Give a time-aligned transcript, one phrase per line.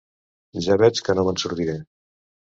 [0.67, 1.77] Ja veig que no me'n sortiré.